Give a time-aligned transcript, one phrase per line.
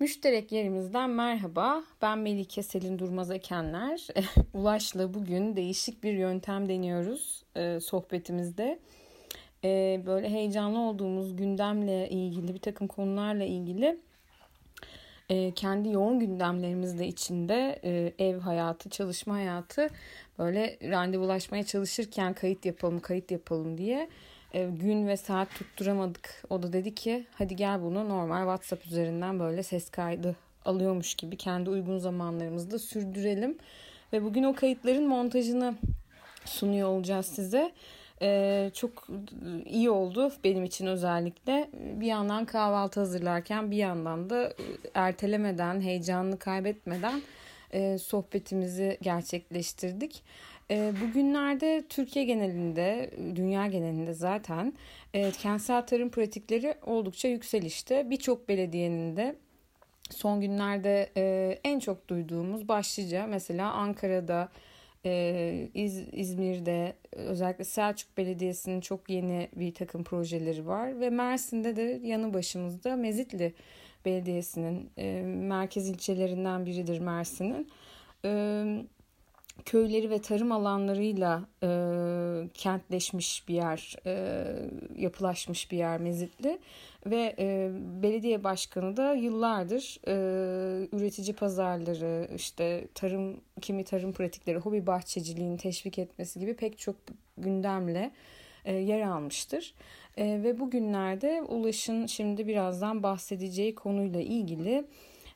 [0.00, 1.84] Müşterek yerimizden merhaba.
[2.02, 4.06] Ben Melike Selin Durmaz Ekenler.
[4.54, 8.78] Ulaş'la bugün değişik bir yöntem deniyoruz e, sohbetimizde.
[9.64, 13.98] E, böyle heyecanlı olduğumuz gündemle ilgili bir takım konularla ilgili
[15.28, 19.88] e, kendi yoğun gündemlerimizde içinde e, ev hayatı, çalışma hayatı
[20.38, 24.08] böyle randevulaşmaya çalışırken kayıt yapalım, kayıt yapalım diye
[24.52, 26.42] gün ve saat tutturamadık.
[26.50, 31.36] O da dedi ki hadi gel bunu normal WhatsApp üzerinden böyle ses kaydı alıyormuş gibi
[31.36, 33.58] kendi uygun zamanlarımızda sürdürelim.
[34.12, 35.74] Ve bugün o kayıtların montajını
[36.44, 37.72] sunuyor olacağız size.
[38.22, 39.06] Ee, çok
[39.64, 41.70] iyi oldu benim için özellikle.
[41.72, 44.52] Bir yandan kahvaltı hazırlarken bir yandan da
[44.94, 47.22] ertelemeden, heyecanını kaybetmeden
[47.72, 50.22] e, sohbetimizi gerçekleştirdik.
[50.70, 54.72] E, bugünlerde Türkiye genelinde, dünya genelinde zaten
[55.14, 58.10] e, kentsel tarım pratikleri oldukça yükselişte.
[58.10, 59.36] Birçok belediyenin de
[60.10, 64.48] son günlerde e, en çok duyduğumuz başlıca mesela Ankara'da,
[65.04, 72.00] e, İz, İzmir'de özellikle Selçuk Belediyesi'nin çok yeni bir takım projeleri var ve Mersin'de de
[72.04, 73.54] yanı başımızda Mezitli
[74.04, 74.90] Belediyesi'nin
[75.26, 77.68] merkez ilçelerinden biridir Mersin'in.
[79.64, 81.68] Köyleri ve tarım alanlarıyla e,
[82.54, 84.44] kentleşmiş bir yer, e,
[84.96, 86.58] yapılaşmış bir yer Mezitli
[87.06, 87.70] ve e,
[88.02, 90.12] belediye başkanı da yıllardır e,
[90.92, 96.96] üretici pazarları, işte tarım, kimi tarım pratikleri, hobi bahçeciliğini teşvik etmesi gibi pek çok
[97.38, 98.10] gündemle
[98.64, 99.74] e, yer almıştır.
[100.16, 104.84] E, ve bugünlerde Ulaş'ın şimdi birazdan bahsedeceği konuyla ilgili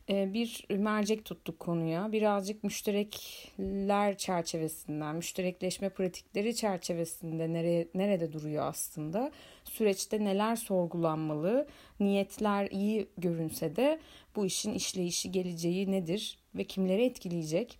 [0.09, 2.13] bir mercek tuttuk konuya.
[2.13, 9.33] Birazcık müşterekler çerçevesinden, müşterekleşme pratikleri çerçevesinde nereye, nerede duruyor aslında?
[9.65, 11.67] Süreçte neler sorgulanmalı?
[12.01, 14.01] Niyetler iyi görünse de
[14.37, 17.79] bu işin işleyişi, geleceği nedir ve kimleri etkileyecek?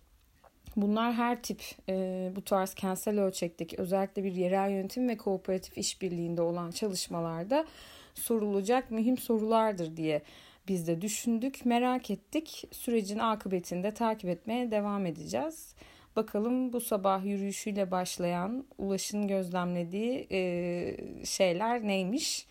[0.75, 6.41] Bunlar her tip e, bu tarz kentsel ölçekteki özellikle bir yerel yönetim ve kooperatif işbirliğinde
[6.41, 7.65] olan çalışmalarda
[8.13, 10.21] sorulacak mühim sorulardır diye
[10.67, 12.63] biz de düşündük, merak ettik.
[12.71, 15.75] Sürecin akıbetini de takip etmeye devam edeceğiz.
[16.15, 22.45] Bakalım bu sabah yürüyüşüyle başlayan Ulaş'ın gözlemlediği e, şeyler neymiş?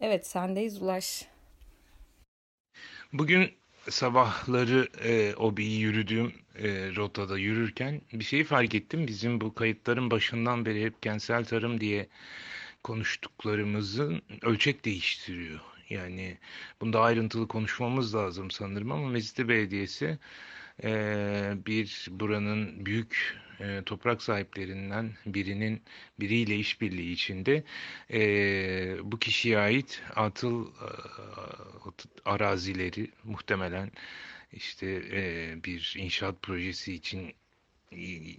[0.00, 1.26] Evet sendeyiz Ulaş.
[3.12, 3.50] Bugün
[3.88, 9.06] sabahları e, o bir yürüdüğüm e, rotada yürürken bir şeyi fark ettim.
[9.06, 12.08] Bizim bu kayıtların başından beri hep kentsel tarım diye
[12.82, 15.60] konuştuklarımızın ölçek değiştiriyor.
[15.90, 16.38] Yani
[16.80, 20.18] bunda ayrıntılı konuşmamız lazım sanırım ama Mezitli Belediyesi
[20.84, 25.82] e, bir buranın büyük e, toprak sahiplerinden birinin
[26.20, 27.64] biriyle işbirliği içinde
[28.12, 28.20] e,
[29.02, 30.70] bu kişiye ait atıl e,
[32.24, 33.90] arazileri muhtemelen
[34.52, 37.34] işte e, bir inşaat projesi için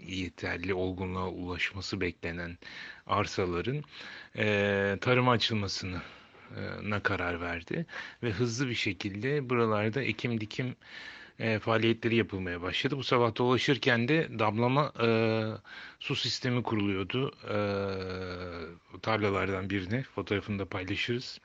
[0.07, 2.57] yeterli olgunluğa ulaşması beklenen
[3.07, 3.83] arsaların
[4.37, 6.01] e, tarıma açılmasını
[6.83, 7.85] na karar verdi
[8.23, 10.75] ve hızlı bir şekilde buralarda ekim dikim
[11.39, 12.97] e, faaliyetleri yapılmaya başladı.
[12.97, 15.09] Bu sabah dolaşırken de damlama e,
[15.99, 17.31] su sistemi kuruluyordu.
[17.43, 17.57] E,
[19.01, 21.39] tarlalardan birine fotoğrafını da paylaşırız.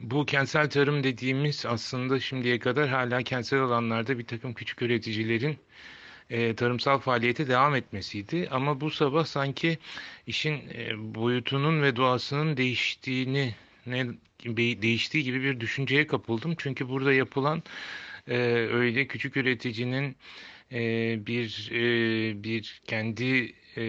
[0.00, 5.58] Bu kentsel tarım dediğimiz aslında şimdiye kadar hala kentsel alanlarda bir takım küçük üreticilerin
[6.32, 8.48] e, tarımsal faaliyete devam etmesiydi.
[8.50, 9.78] Ama bu sabah sanki
[10.26, 13.54] işin e, boyutunun ve doğasının değiştiğini
[13.86, 14.06] ne
[14.82, 16.54] değiştiği gibi bir düşünceye kapıldım.
[16.58, 17.62] Çünkü burada yapılan
[18.28, 18.36] e,
[18.72, 20.16] öyle küçük üreticinin
[20.72, 20.80] e,
[21.26, 23.82] bir e, bir kendi e,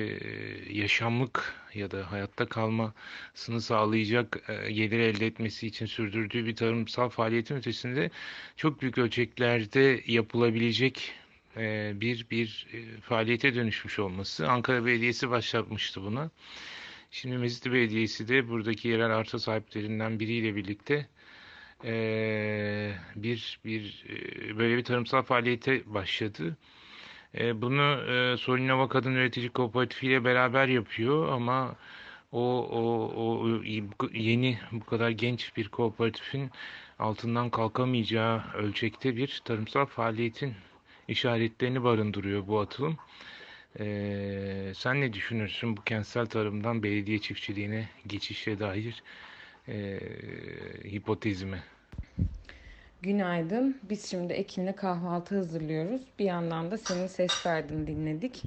[0.70, 7.56] yaşamlık ya da hayatta kalmasını sağlayacak e, gelir elde etmesi için sürdürdüğü bir tarımsal faaliyetin
[7.56, 8.10] ötesinde
[8.58, 11.14] çok büyük ölçeklerde yapılabilecek
[12.02, 14.50] bir bir e, faaliyete dönüşmüş olması.
[14.50, 16.30] Ankara Belediyesi başlatmıştı buna.
[17.12, 21.08] Şimdi Mezitli Belediyesi de buradaki yerel arsa sahiplerinden biriyle birlikte
[21.86, 26.58] e, bir bir e, böyle bir tarımsal faaliyete başladı.
[27.38, 31.76] E, bunu e, Solinova Kadın Üretici Kooperatifi ile beraber yapıyor ama
[32.32, 32.42] o,
[32.72, 33.48] o, o
[34.14, 36.52] yeni bu kadar genç bir kooperatifin
[37.00, 40.54] altından kalkamayacağı ölçekte bir tarımsal faaliyetin
[41.08, 42.98] işaretlerini barındırıyor bu atılım.
[43.80, 49.04] Ee, sen ne düşünürsün bu kentsel tarımdan belediye çiftçiliğine geçişe dair
[49.68, 50.00] e,
[50.92, 51.60] hipotezime?
[53.02, 53.78] Günaydın.
[53.90, 56.02] Biz şimdi Ekin'le kahvaltı hazırlıyoruz.
[56.20, 58.44] Bir yandan da senin ses kaydını dinledik.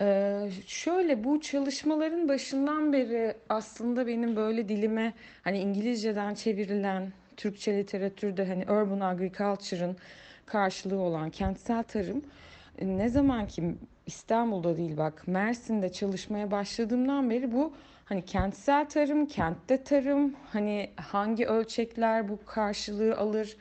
[0.00, 5.12] Ee, şöyle bu çalışmaların başından beri aslında benim böyle dilime
[5.44, 9.96] hani İngilizceden çevrilen Türkçe literatürde hani urban agriculture'ın
[10.46, 12.22] karşılığı olan kentsel tarım
[12.82, 13.74] ne zaman ki
[14.06, 17.72] İstanbul'da değil bak Mersin'de çalışmaya başladığımdan beri bu
[18.04, 23.56] hani kentsel tarım, kentte tarım, hani hangi ölçekler bu karşılığı alır,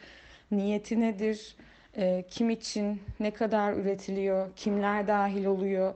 [0.52, 1.56] niyeti nedir,
[1.98, 5.94] e, kim için ne kadar üretiliyor, kimler dahil oluyor,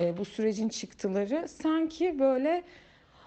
[0.00, 2.62] e, bu sürecin çıktıları sanki böyle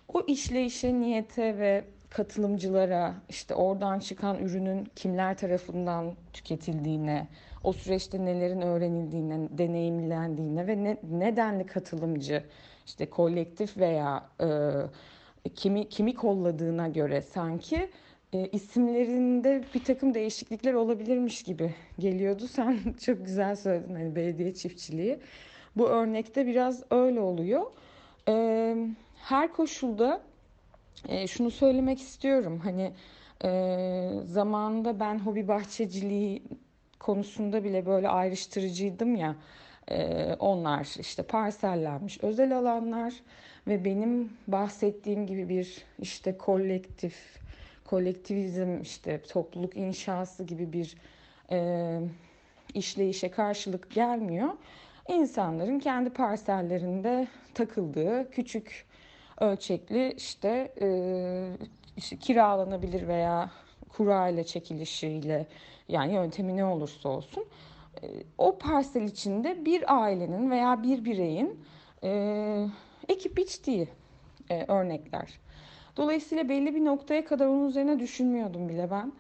[0.08, 1.84] o işleyişe, niyete ve
[2.18, 7.28] katılımcılara işte oradan çıkan ürünün kimler tarafından tüketildiğine,
[7.64, 12.44] o süreçte nelerin öğrenildiğine, deneyimlendiğine ve ne, nedenli katılımcı
[12.86, 17.90] işte kolektif veya e, kimi kimi kolladığına göre sanki
[18.34, 22.48] e, isimlerinde bir takım değişiklikler olabilirmiş gibi geliyordu.
[22.52, 25.20] Sen çok güzel söyledin hani belediye çiftçiliği.
[25.76, 27.66] Bu örnekte biraz öyle oluyor.
[28.28, 28.76] E,
[29.24, 30.27] her koşulda
[31.08, 32.62] e, şunu söylemek istiyorum.
[32.64, 32.92] Hani
[33.44, 36.44] e, zamanında ben hobi bahçeciliği
[37.00, 39.36] konusunda bile böyle ayrıştırıcıydım ya.
[39.92, 43.14] E, onlar işte parsellenmiş özel alanlar
[43.68, 47.40] ve benim bahsettiğim gibi bir işte kolektif,
[47.86, 50.96] kolektivizm işte topluluk inşası gibi bir
[51.52, 52.00] e,
[52.74, 54.50] işleyişe karşılık gelmiyor.
[55.10, 58.87] İnsanların kendi parsellerinde takıldığı küçük
[59.42, 60.88] ölçekli işte, e,
[61.98, 63.52] işte kiralanabilir veya
[63.90, 65.48] kura ile çekilişiyle
[65.88, 67.46] yani yöntemi ne olursa olsun
[68.04, 68.08] e,
[68.38, 71.60] o parsel içinde bir ailenin veya bir bireyin
[72.04, 72.68] e,
[73.08, 73.88] ekip biçtiği
[74.50, 75.40] e, örnekler.
[75.98, 79.14] Dolayısıyla belli bir noktaya kadar onun üzerine düşünmüyordum bile ben.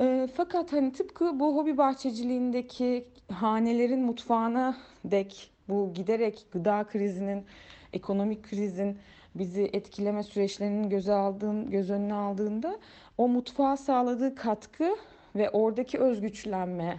[0.00, 7.44] E, fakat hani tıpkı bu hobi bahçeciliğindeki hanelerin mutfağına dek bu giderek gıda krizinin,
[7.92, 8.98] ekonomik krizin
[9.38, 12.78] bizi etkileme süreçlerinin göze aldığın, göz önüne aldığında
[13.18, 14.96] o mutfağa sağladığı katkı
[15.36, 16.98] ve oradaki özgüçlenme,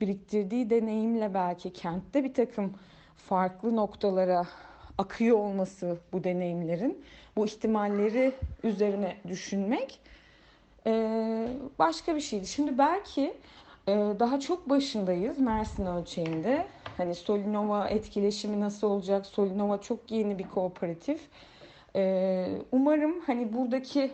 [0.00, 2.74] biriktirdiği deneyimle belki kentte bir takım
[3.16, 4.46] farklı noktalara
[4.98, 7.04] akıyor olması bu deneyimlerin,
[7.36, 8.32] bu ihtimalleri
[8.62, 10.00] üzerine düşünmek
[11.78, 12.46] başka bir şeydi.
[12.46, 13.34] Şimdi belki
[13.88, 16.66] daha çok başındayız Mersin ölçeğinde.
[16.96, 19.26] Hani Solinova etkileşimi nasıl olacak?
[19.26, 21.20] Solinova çok yeni bir kooperatif.
[22.72, 24.10] Umarım hani buradaki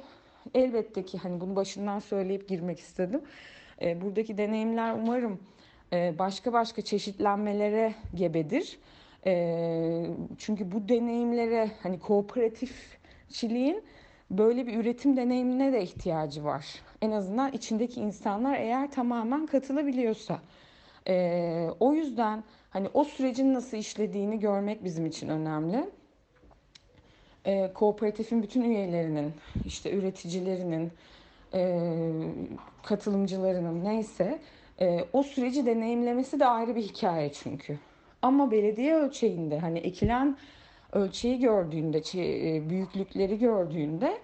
[0.54, 3.22] elbette ki hani bunu başından söyleyip girmek istedim.
[3.80, 5.40] Buradaki deneyimler umarım
[5.92, 8.78] başka başka çeşitlenmelere gebedir.
[10.38, 13.84] Çünkü bu deneyimlere hani kooperatifçiliğin
[14.30, 16.66] böyle bir üretim deneyimine de ihtiyacı var.
[17.02, 20.38] En azından içindeki insanlar eğer tamamen katılabiliyorsa.
[21.80, 25.90] O yüzden hani o sürecin nasıl işlediğini görmek bizim için önemli
[27.44, 29.32] e, kooperatifin bütün üyelerinin,
[29.66, 30.92] işte üreticilerinin,
[31.54, 31.80] e,
[32.82, 34.38] katılımcılarının neyse
[34.80, 37.78] e, o süreci deneyimlemesi de ayrı bir hikaye çünkü.
[38.22, 40.36] Ama belediye ölçeğinde hani ekilen
[40.92, 44.18] ölçeği gördüğünde, e, büyüklükleri gördüğünde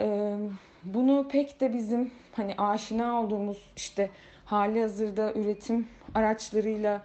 [0.00, 0.36] e,
[0.84, 4.10] bunu pek de bizim hani aşina olduğumuz işte
[4.44, 7.02] hali hazırda üretim araçlarıyla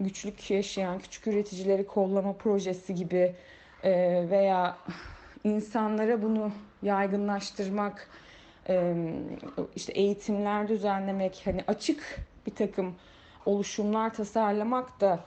[0.00, 3.34] güçlük yaşayan küçük üreticileri kollama projesi gibi
[3.86, 4.76] e, veya
[5.44, 6.50] insanlara bunu
[6.82, 8.08] yaygınlaştırmak,
[8.68, 8.94] e,
[9.76, 12.94] işte eğitimler düzenlemek, hani açık bir takım
[13.46, 15.20] oluşumlar tasarlamak da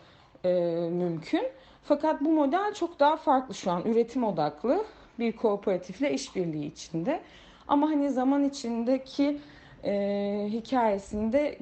[0.46, 0.50] e,
[0.92, 1.44] mümkün.
[1.84, 3.86] Fakat bu model çok daha farklı şu an.
[3.86, 4.86] Üretim odaklı
[5.20, 7.22] bir kooperatifle işbirliği içinde.
[7.68, 9.38] Ama hani zaman içindeki
[9.84, 11.58] e, hikayesinde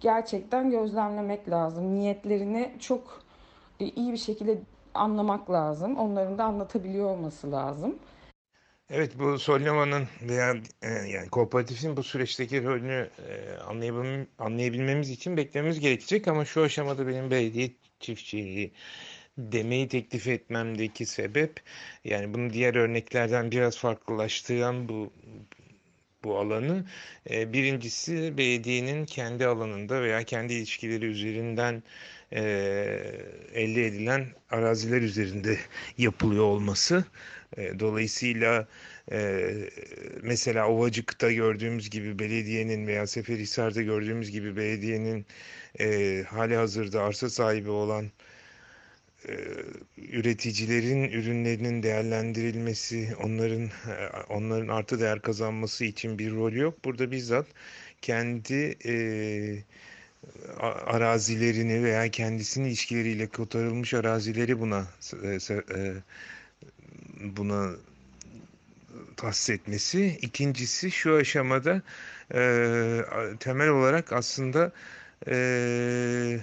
[0.00, 1.94] gerçekten gözlemlemek lazım.
[1.94, 3.22] Niyetlerini çok
[3.80, 4.58] e, iyi bir şekilde
[4.96, 5.96] anlamak lazım.
[5.96, 7.98] Onların da anlatabiliyor olması lazım.
[8.90, 15.80] Evet bu Solnova'nın veya e, yani kooperatifin bu süreçteki rolünü e, anlayabilmem, anlayabilmemiz için beklememiz
[15.80, 18.72] gerekecek ama şu aşamada benim belediye çiftçiliği
[19.38, 21.60] demeyi teklif etmemdeki sebep
[22.04, 25.12] yani bunu diğer örneklerden biraz farklılaştıran bu
[26.24, 26.84] bu alanı.
[27.30, 31.82] E, birincisi belediyenin kendi alanında veya kendi ilişkileri üzerinden
[32.32, 32.42] e,
[33.54, 35.58] elde edilen araziler üzerinde
[35.98, 37.04] yapılıyor olması.
[37.56, 38.68] E, dolayısıyla
[39.12, 39.50] e,
[40.22, 45.26] mesela Ovacık'ta gördüğümüz gibi belediyenin veya Seferihisar'da gördüğümüz gibi belediyenin
[45.80, 48.10] e, hali hazırda arsa sahibi olan
[49.28, 49.34] e,
[49.98, 53.70] üreticilerin ürünlerinin değerlendirilmesi, onların
[54.28, 56.84] onların artı değer kazanması için bir rol yok.
[56.84, 57.46] Burada bizzat
[58.02, 58.94] kendi e,
[60.86, 64.86] arazilerini veya kendisinin ilişkileriyle kotarılmış arazileri buna
[65.22, 65.94] e, e,
[67.36, 67.70] buna
[69.16, 70.18] tahsis etmesi.
[70.22, 71.82] İkincisi şu aşamada
[72.34, 72.40] e,
[73.40, 74.72] temel olarak aslında
[75.26, 76.40] e,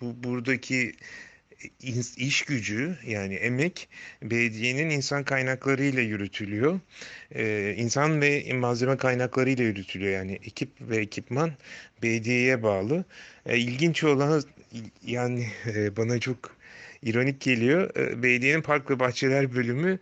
[0.00, 0.96] bu buradaki
[2.16, 3.88] iş gücü yani emek
[4.22, 6.80] belediyenin insan kaynakları ile yürütülüyor.
[7.34, 10.12] Ee, insan ve malzeme kaynakları ile yürütülüyor.
[10.12, 11.52] Yani ekip ve ekipman
[12.02, 13.04] belediyeye bağlı.
[13.46, 14.42] Ee, ilginç olan
[15.06, 16.56] yani e, bana çok
[17.02, 17.96] ironik geliyor.
[17.96, 19.98] E, belediyenin park ve bahçeler bölümü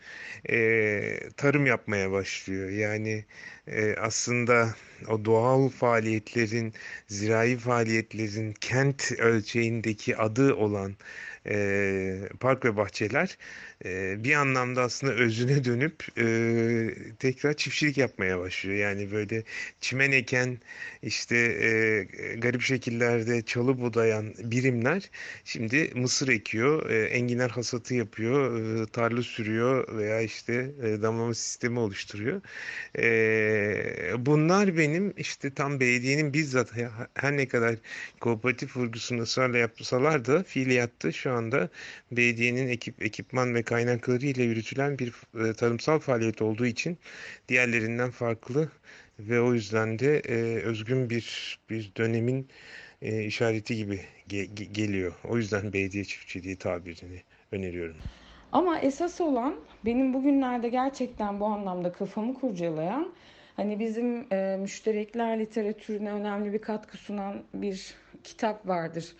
[0.50, 2.70] e, tarım yapmaya başlıyor.
[2.70, 3.24] Yani
[3.66, 4.74] e, aslında
[5.08, 6.74] o doğal faaliyetlerin,
[7.08, 10.96] zirai faaliyetlerin kent ölçeğindeki adı olan
[12.40, 13.38] park ve bahçeler
[14.24, 16.16] bir anlamda aslında özüne dönüp
[17.18, 18.76] tekrar çiftçilik yapmaya başlıyor.
[18.76, 19.42] Yani böyle
[19.80, 20.58] çimen eken
[21.02, 21.36] işte
[22.38, 25.10] garip şekillerde çalı budayan birimler
[25.44, 30.70] şimdi mısır ekiyor, e, enginar hasatı yapıyor, tarla sürüyor veya işte
[31.02, 32.40] damlama sistemi oluşturuyor.
[34.26, 36.72] Bunlar benim işte tam belediyenin bizzat
[37.14, 37.76] her ne kadar
[38.20, 41.68] kooperatif vurgusunu ısrarla yapsalar da fiiliyatta şu anda
[42.12, 45.12] belediyenin ekip ekipman ve kaynakları ile yürütülen bir
[45.44, 46.98] e, tarımsal faaliyet olduğu için
[47.48, 48.68] diğerlerinden farklı
[49.18, 52.48] ve o yüzden de e, özgün bir bir dönemin
[53.02, 55.12] e, işareti gibi ge geliyor.
[55.28, 57.22] O yüzden belediye çiftçiliği tabirini
[57.52, 57.96] öneriyorum.
[58.52, 63.12] Ama esas olan benim bugünlerde gerçekten bu anlamda kafamı kurcalayan
[63.56, 69.12] hani bizim e, müşterekler literatürüne önemli bir katkı sunan bir kitap vardır.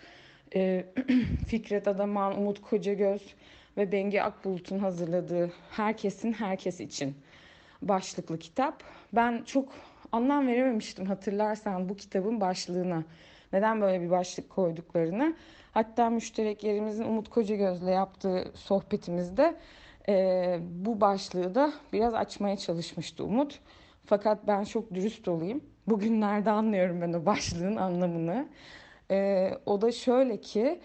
[0.55, 0.85] E,
[1.47, 3.35] Fikret Adaman, Umut Kocagöz
[3.77, 7.15] ve Bengi Akbulut'un hazırladığı Herkesin Herkes için
[7.81, 8.83] başlıklı kitap.
[9.13, 9.69] Ben çok
[10.11, 13.03] anlam verememiştim hatırlarsan bu kitabın başlığına.
[13.53, 15.35] Neden böyle bir başlık koyduklarını.
[15.71, 19.55] Hatta müşterek yerimizin Umut Kocagöz'le yaptığı sohbetimizde
[20.09, 23.59] e, bu başlığı da biraz açmaya çalışmıştı Umut.
[24.05, 25.61] Fakat ben çok dürüst olayım.
[25.87, 28.47] Bugünlerde anlıyorum ben o başlığın anlamını.
[29.11, 30.79] E, o da şöyle ki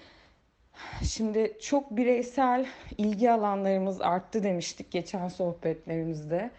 [1.03, 2.67] Şimdi çok bireysel
[2.99, 6.51] ilgi alanlarımız arttı demiştik geçen sohbetlerimizde.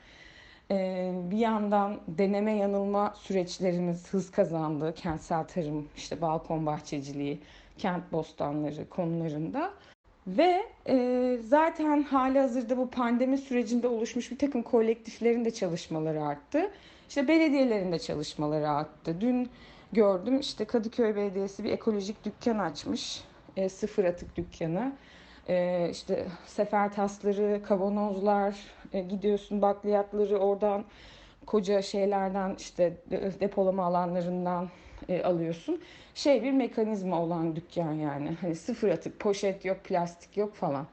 [0.71, 4.93] Ee, bir yandan deneme yanılma süreçlerimiz hız kazandı.
[4.95, 7.39] Kentsel tarım, işte balkon bahçeciliği,
[7.77, 9.73] kent bostanları konularında.
[10.27, 16.71] Ve e, zaten hali hazırda bu pandemi sürecinde oluşmuş bir takım kolektiflerin de çalışmaları arttı.
[17.09, 19.21] İşte belediyelerin de çalışmaları arttı.
[19.21, 19.49] Dün
[19.91, 23.23] gördüm işte Kadıköy Belediyesi bir ekolojik dükkan açmış
[23.57, 24.93] e, sıfır atık dükkanı.
[25.49, 28.55] E, işte sefer tasları, kavanozlar,
[28.93, 30.85] e, gidiyorsun bakliyatları oradan
[31.45, 32.93] koca şeylerden işte
[33.39, 34.69] depolama alanlarından
[35.09, 35.81] e, alıyorsun.
[36.15, 38.37] Şey bir mekanizma olan dükkan yani.
[38.41, 40.87] Hani sıfır atık, poşet yok, plastik yok falan.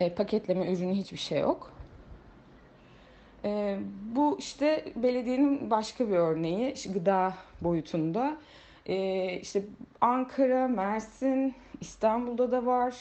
[0.00, 1.72] E, paketleme ürünü hiçbir şey yok.
[3.44, 3.78] E,
[4.14, 8.36] bu işte belediyenin başka bir örneği gıda boyutunda.
[8.86, 9.62] E, işte
[10.00, 12.94] Ankara, Mersin, İstanbul'da da var.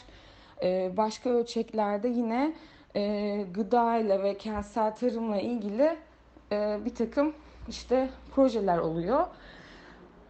[0.63, 2.53] E, başka ölçeklerde yine
[2.95, 5.97] e, gıdayla ve kentsel tarımla ilgili
[6.51, 7.33] e, bir takım
[7.69, 9.27] işte projeler oluyor.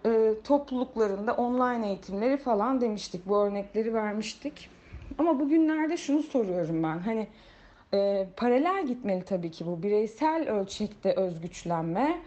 [0.06, 3.26] E, topluluklarında online eğitimleri falan demiştik.
[3.26, 4.70] Bu örnekleri vermiştik.
[5.18, 7.00] Ama bugünlerde şunu soruyorum ben.
[7.00, 7.28] Hani
[7.94, 12.22] e, paralel gitmeli tabii ki bu bireysel ölçekte özgüçlenme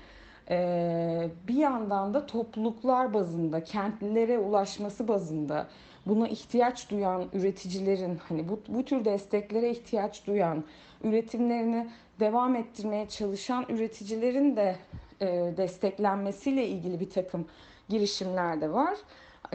[0.51, 5.67] ee, bir yandan da topluluklar bazında, kentlilere ulaşması bazında
[6.07, 10.65] buna ihtiyaç duyan üreticilerin hani bu, bu tür desteklere ihtiyaç duyan
[11.05, 11.89] üretimlerini
[12.21, 14.77] devam ettirmeye çalışan üreticilerin de
[15.21, 15.27] e,
[15.57, 17.47] desteklenmesiyle ilgili bir takım
[17.89, 18.99] girişimler de var.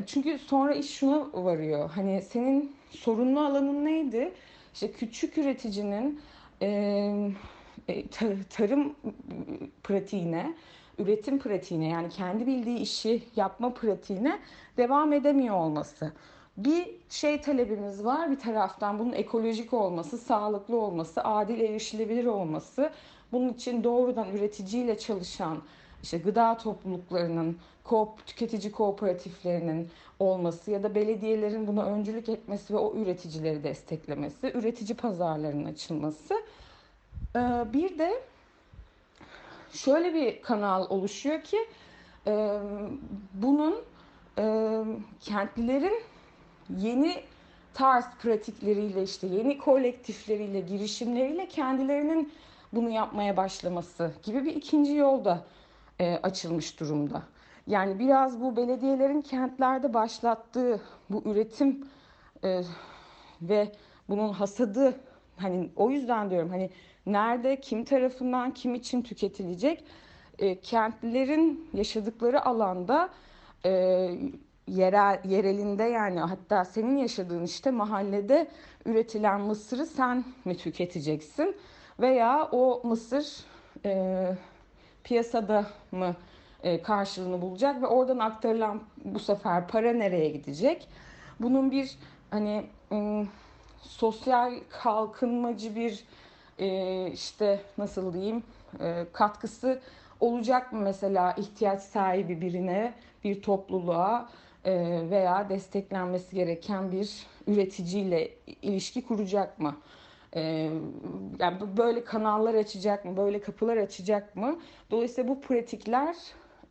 [0.06, 1.90] Çünkü sonra iş şuna varıyor.
[1.90, 4.32] Hani senin sorunlu alanın neydi?
[4.74, 6.22] İşte küçük üreticinin
[6.62, 7.34] e,
[8.50, 8.96] tarım
[9.84, 10.54] pratiğine
[11.02, 14.40] üretim pratiğine yani kendi bildiği işi yapma pratiğine
[14.78, 16.12] devam edemiyor olması.
[16.58, 22.92] Bir şey talebimiz var bir taraftan bunun ekolojik olması, sağlıklı olması, adil erişilebilir olması.
[23.32, 25.58] Bunun için doğrudan üreticiyle çalışan
[26.04, 29.90] işte gıda topluluklarının, koop, tüketici kooperatiflerinin
[30.20, 36.34] olması ya da belediyelerin buna öncülük etmesi ve o üreticileri desteklemesi, üretici pazarlarının açılması.
[37.74, 38.22] Bir de
[39.74, 41.58] şöyle bir kanal oluşuyor ki
[42.28, 42.60] e,
[43.34, 43.76] bunun
[44.38, 44.84] e,
[45.20, 46.04] kentlilerin
[46.78, 47.24] yeni
[47.74, 52.34] tarz pratikleriyle işte yeni kolektifleriyle girişimleriyle kendilerinin
[52.74, 55.46] bunu yapmaya başlaması gibi bir ikinci yolda
[56.00, 57.24] e, açılmış durumda.
[57.68, 61.88] Yani biraz bu belediyelerin kentlerde başlattığı bu üretim
[62.44, 62.62] e,
[63.42, 63.72] ve
[64.10, 65.00] bunun hasadı
[65.38, 66.70] hani o yüzden diyorum hani
[67.06, 69.84] nerede, kim tarafından, kim için tüketilecek?
[70.40, 73.10] E, kentlilerin yaşadıkları alanda
[73.66, 73.72] e,
[74.68, 78.48] yerel yerelinde yani hatta senin yaşadığın işte mahallede
[78.86, 81.56] üretilen mısırı sen mi tüketeceksin
[82.00, 83.46] veya o mısır
[83.86, 84.36] e,
[85.04, 86.16] piyasada mı
[86.64, 90.88] e, karşılığını bulacak ve oradan aktarılan bu sefer para nereye gidecek?
[91.40, 91.98] Bunun bir
[92.32, 93.26] hani e,
[93.82, 96.04] sosyal kalkınmacı bir
[96.62, 98.44] e, işte nasıl diyeyim
[98.80, 99.82] e, katkısı
[100.20, 104.30] olacak mı mesela ihtiyaç sahibi birine, bir topluluğa
[104.66, 104.74] e,
[105.10, 109.76] veya desteklenmesi gereken bir üreticiyle ilişki kuracak mı?
[110.36, 110.42] E,
[111.40, 113.18] yani böyle kanallar açacak mı?
[113.18, 114.60] Böyle kapılar açacak mı?
[114.92, 116.16] Dolayısıyla bu pratikler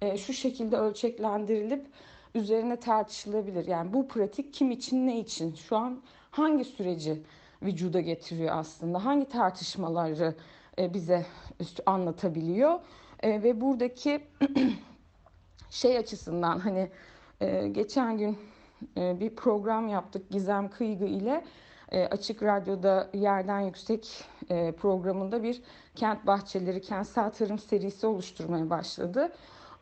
[0.03, 1.87] e, şu şekilde ölçeklendirilip
[2.35, 3.67] üzerine tartışılabilir.
[3.67, 5.55] Yani bu pratik kim için ne için?
[5.55, 7.23] Şu an hangi süreci
[7.63, 9.05] vücuda getiriyor aslında?
[9.05, 10.35] Hangi tartışmaları
[10.79, 11.27] e, bize
[11.87, 12.81] anlatabiliyor?
[13.23, 14.21] E, ve buradaki
[15.71, 16.91] şey açısından hani
[17.41, 18.39] e, geçen gün
[18.97, 21.45] bir program yaptık Gizem Kıygı ile
[22.11, 24.25] Açık Radyo'da Yerden Yüksek
[24.79, 25.63] programında bir
[25.95, 29.33] kent bahçeleri, kentsel tarım serisi oluşturmaya başladı.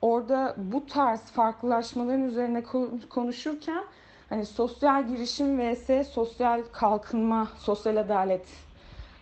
[0.02, 2.62] Orada bu tarz farklılaşmaların üzerine
[3.10, 3.84] konuşurken
[4.28, 8.46] hani sosyal girişim vs sosyal kalkınma, sosyal adalet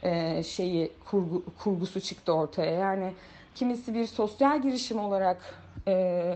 [0.02, 2.72] e, şeyi kurgu, kurgusu çıktı ortaya.
[2.72, 3.12] Yani
[3.54, 5.38] kimisi bir sosyal girişim olarak
[5.88, 6.34] e,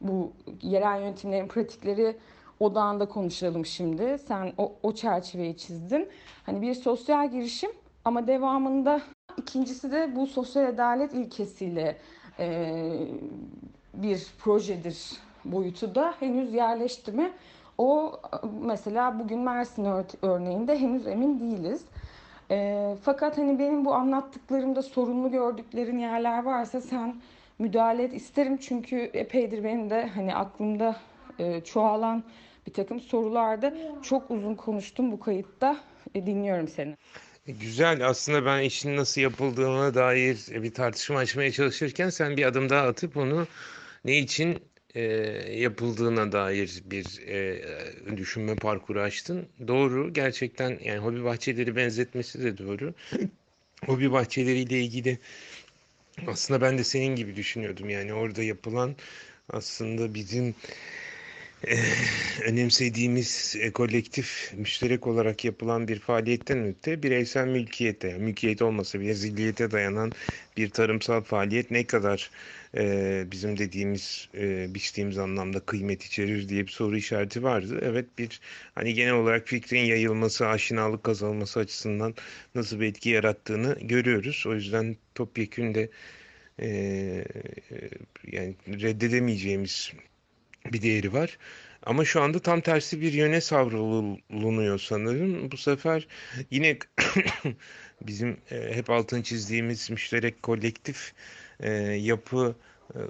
[0.00, 2.16] bu yerel yönetimlerin pratikleri
[2.60, 4.18] odağında konuşalım şimdi.
[4.28, 6.08] Sen o, o çerçeveyi çizdin.
[6.46, 7.70] Hani bir sosyal girişim
[8.04, 9.00] ama devamında
[9.36, 11.96] ikincisi de bu sosyal adalet ilkesiyle
[12.38, 12.76] e,
[13.94, 15.12] bir projedir
[15.44, 17.32] boyutu da henüz yerleşti mi?
[17.78, 18.20] O
[18.60, 19.88] mesela bugün Mersin
[20.22, 21.84] örneğinde henüz emin değiliz.
[22.50, 27.16] E, fakat hani benim bu anlattıklarımda sorunlu gördüklerin yerler varsa sen
[27.58, 28.56] müdahale et isterim.
[28.56, 30.96] Çünkü epeydir benim de hani aklımda
[31.38, 32.24] e, çoğalan
[32.66, 35.76] bir takım sorularda çok uzun konuştum bu kayıtta.
[36.14, 36.96] E, dinliyorum seni.
[37.46, 38.08] E, güzel.
[38.08, 43.16] Aslında ben işin nasıl yapıldığına dair bir tartışma açmaya çalışırken sen bir adım daha atıp
[43.16, 43.46] onu
[44.04, 44.58] ne için
[44.94, 45.02] e,
[45.52, 47.62] yapıldığına dair bir e,
[48.16, 49.48] düşünme parkuru açtın.
[49.68, 50.12] Doğru.
[50.12, 52.94] Gerçekten yani hobi bahçeleri benzetmesi de doğru.
[53.86, 55.18] hobi bahçeleriyle ilgili
[56.26, 57.90] aslında ben de senin gibi düşünüyordum.
[57.90, 58.96] Yani orada yapılan
[59.48, 60.54] aslında bizim
[61.68, 61.76] e,
[62.42, 69.14] önemsediğimiz e, kolektif, müşterek olarak yapılan bir faaliyetten öte bireysel mülkiyete, yani mülkiyet olmasa bile
[69.14, 70.12] zilliyete dayanan
[70.56, 72.30] bir tarımsal faaliyet ne kadar
[72.76, 77.80] e, bizim dediğimiz, e, biçtiğimiz anlamda kıymet içerir diye bir soru işareti vardı.
[77.82, 78.40] Evet bir
[78.74, 82.14] hani genel olarak fikrin yayılması, aşinalık kazanılması açısından
[82.54, 84.44] nasıl bir etki yarattığını görüyoruz.
[84.46, 85.90] O yüzden topyekün de
[86.60, 86.68] e,
[88.32, 89.92] yani reddedemeyeceğimiz
[90.72, 91.38] bir değeri var.
[91.82, 95.50] Ama şu anda tam tersi bir yöne savrulunuyor sanırım.
[95.50, 96.06] Bu sefer
[96.50, 96.78] yine
[98.02, 101.12] bizim e, hep altını çizdiğimiz müşterek kolektif
[101.60, 102.54] e, yapı
[102.94, 103.00] e,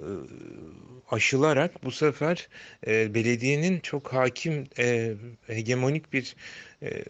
[1.11, 2.47] aşılarak bu sefer
[2.87, 5.13] e, belediyenin çok hakim e,
[5.47, 6.35] hegemonik bir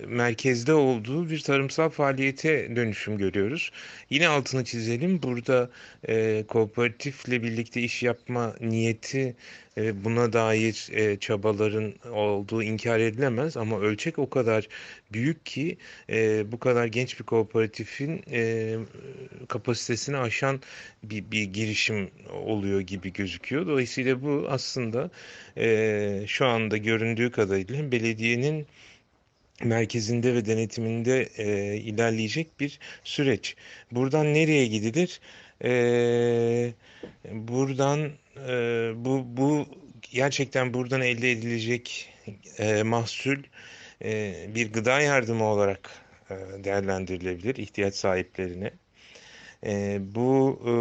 [0.08, 3.72] merkezde olduğu bir tarımsal faaliyete dönüşüm görüyoruz.
[4.10, 5.24] Yine altını çizelim.
[5.24, 5.70] Burada
[6.08, 9.36] e, kooperatifle birlikte iş yapma niyeti
[9.78, 14.68] e, buna dair e, çabaların olduğu inkar edilemez ama ölçek o kadar
[15.14, 15.78] büyük ki
[16.10, 18.76] e, bu kadar genç bir kooperatifin e,
[19.48, 20.62] kapasitesini aşan
[21.04, 23.68] bir, bir girişim oluyor gibi gözüküyor.
[23.68, 25.10] Dolayısıyla bu aslında
[25.58, 28.68] e, şu anda göründüğü kadarıyla belediyenin
[29.64, 33.56] merkezinde ve denetiminde e, ilerleyecek bir süreç.
[33.92, 35.20] Buradan nereye gidilir?
[35.64, 36.74] E,
[37.32, 38.12] buradan
[38.48, 38.52] e,
[38.96, 39.66] bu, bu
[40.02, 42.14] gerçekten buradan elde edilecek
[42.60, 43.38] e, mahsul
[44.04, 45.90] e, bir gıda yardımı olarak
[46.30, 48.72] e, değerlendirilebilir ihtiyaç sahiplerine.
[49.66, 50.74] E, bu e,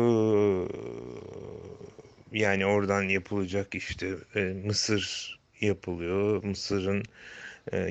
[2.38, 6.44] yani oradan yapılacak işte e, mısır yapılıyor.
[6.44, 7.04] Mısırın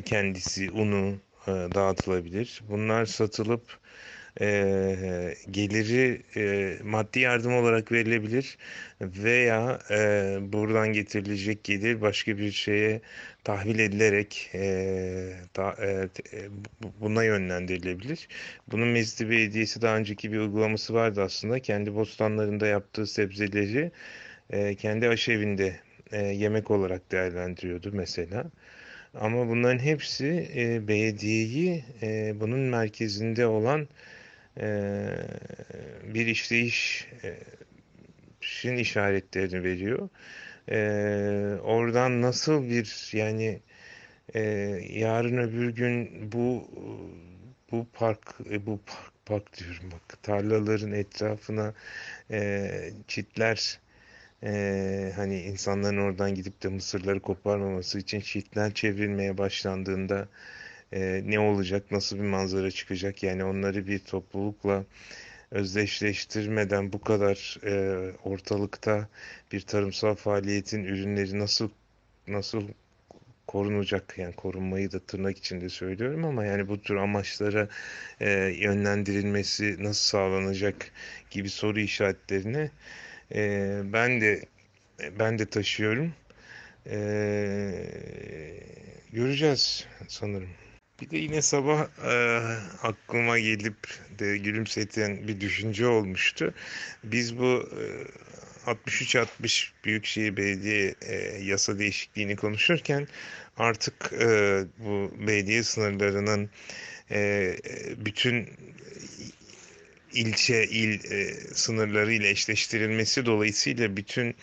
[0.06, 2.62] kendisi unu e, dağıtılabilir.
[2.70, 3.80] Bunlar satılıp
[4.42, 8.58] e, geliri e, maddi yardım olarak verilebilir
[9.02, 13.02] veya e, buradan getirilecek gelir başka bir şeye
[13.44, 14.60] tahvil edilerek e,
[15.82, 16.10] e,
[17.02, 18.28] buna yönlendirilebilir.
[18.68, 21.60] Bunun Mezdi Belediyesi daha önceki bir uygulaması vardı aslında.
[21.60, 23.92] Kendi bostanlarında yaptığı sebzeleri
[24.50, 25.80] e, kendi aşevinde
[26.12, 28.52] e, yemek olarak değerlendiriyordu mesela.
[29.14, 33.88] Ama bunların hepsi e, belediyeyi e, bunun merkezinde olan
[36.14, 37.08] bir işleyiş
[38.42, 40.10] şin işaretlerini veriyor.
[41.60, 43.60] Oradan nasıl bir yani
[44.90, 46.68] yarın öbür gün bu
[47.72, 51.74] bu park bu park park diyorum bak tarlaların etrafına
[53.08, 53.80] çitler
[54.44, 60.28] e, hani insanların oradan gidip de mısırları koparmaması için çitler çevrilmeye başlandığında
[60.94, 63.24] e, ne olacak, nasıl bir manzara çıkacak?
[63.24, 64.84] Yani onları bir toplulukla
[65.52, 69.08] özdeşleştirmeden bu kadar e, ortalıkta
[69.52, 71.70] bir tarımsal faaliyetin ürünleri nasıl
[72.28, 72.68] nasıl
[73.48, 74.16] korunacak?
[74.18, 77.68] Yani korunmayı da tırnak içinde söylüyorum ama yani bu tür amaçlara
[78.20, 78.30] e,
[78.60, 80.92] yönlendirilmesi nasıl sağlanacak
[81.32, 82.72] gibi soru işaretlerini
[83.34, 84.46] e, ben de
[85.20, 86.14] ben de taşıyorum.
[86.90, 86.98] E,
[89.14, 90.50] göreceğiz sanırım.
[91.02, 92.40] Bir de yine sabah e,
[92.84, 93.78] aklıma gelip
[94.20, 96.54] de gülümseten bir düşünce olmuştu.
[97.04, 97.86] Biz bu e,
[98.66, 103.08] 63-60 Büyükşehir Belediye e, yasa değişikliğini konuşurken
[103.58, 106.50] artık e, bu belediye sınırlarının
[107.12, 107.56] e,
[107.98, 108.50] bütün
[110.14, 114.36] ilçe il e, sınırları ile eşleştirilmesi dolayısıyla bütün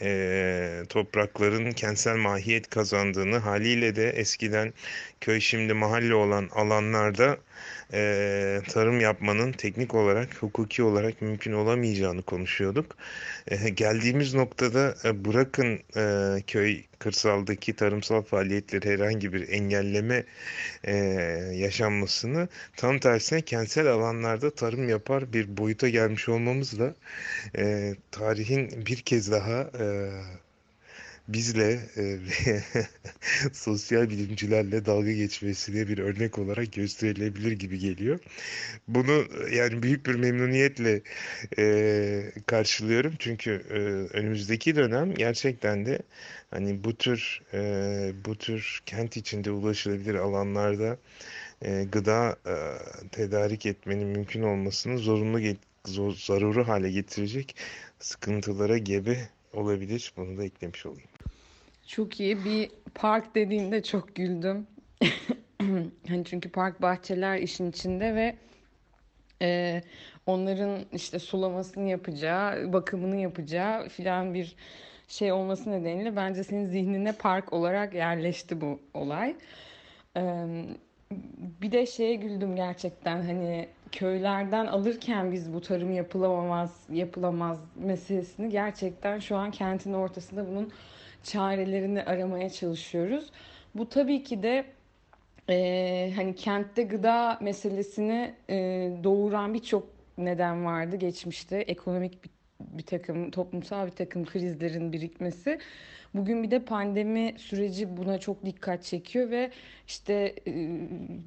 [0.00, 4.72] e, toprakların kentsel mahiyet kazandığını haliyle de eskiden
[5.20, 7.38] köy şimdi mahalle olan alanlarda
[7.92, 12.96] e, tarım yapmanın teknik olarak, hukuki olarak mümkün olamayacağını konuşuyorduk.
[13.48, 20.24] E, geldiğimiz noktada e, bırakın e, köy kırsaldaki tarımsal faaliyetleri herhangi bir engelleme
[20.84, 20.96] e,
[21.54, 26.94] yaşanmasını tam tersine kentsel alanlarda tarım yapar bir boyuta gelmiş olmamızla
[27.56, 30.10] e, tarihin bir kez daha e,
[31.28, 32.18] bizle e,
[33.52, 38.20] sosyal bilimcilerle dalga geçmesine bir örnek olarak gösterilebilir gibi geliyor.
[38.88, 41.02] Bunu yani büyük bir memnuniyetle
[41.58, 43.78] e, karşılıyorum çünkü e,
[44.18, 45.98] önümüzdeki dönem gerçekten de
[46.50, 47.58] hani bu tür e,
[48.24, 50.98] bu tür kent içinde ulaşılabilir alanlarda
[51.62, 52.54] e, gıda e,
[53.08, 55.40] tedarik etmenin mümkün olmasını zorunlu
[55.86, 57.56] zor, zaruri hale getirecek
[58.00, 60.12] sıkıntılara gebe olabilir.
[60.16, 61.11] Bunu da eklemiş olayım.
[61.92, 62.44] Çok iyi.
[62.44, 64.66] Bir park dediğinde çok güldüm.
[66.08, 68.36] hani çünkü park bahçeler işin içinde ve
[69.42, 69.80] e,
[70.26, 74.56] onların işte sulamasını yapacağı, bakımını yapacağı filan bir
[75.08, 79.36] şey olması nedeniyle bence senin zihnine park olarak yerleşti bu olay.
[80.16, 80.22] E,
[81.62, 89.18] bir de şeye güldüm gerçekten hani köylerden alırken biz bu tarım yapılamaz yapılamaz meselesini gerçekten
[89.18, 90.72] şu an kentin ortasında bunun
[91.22, 93.30] çarelerini aramaya çalışıyoruz.
[93.74, 94.64] Bu tabii ki de
[95.50, 98.56] e, hani kentte gıda meselesini e,
[99.04, 101.58] doğuran birçok neden vardı geçmişte.
[101.58, 102.30] Ekonomik bir,
[102.60, 105.58] bir takım, toplumsal bir takım krizlerin birikmesi.
[106.14, 109.50] Bugün bir de pandemi süreci buna çok dikkat çekiyor ve
[109.86, 110.52] işte e,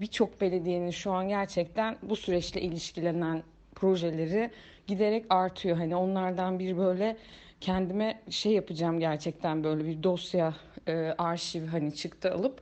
[0.01, 3.43] birçok belediyenin şu an gerçekten bu süreçle ilişkilenen
[3.75, 4.51] projeleri
[4.88, 5.77] giderek artıyor.
[5.77, 7.17] Hani onlardan bir böyle
[7.61, 10.53] kendime şey yapacağım gerçekten böyle bir dosya
[10.87, 12.61] e, arşiv hani çıktı alıp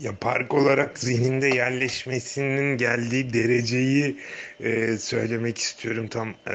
[0.00, 4.16] ya park olarak zihninde yerleşmesinin geldiği dereceyi
[4.60, 6.54] e, söylemek istiyorum tam e,